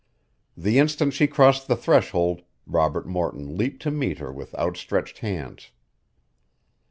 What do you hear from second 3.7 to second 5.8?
to meet her with outstretched hands.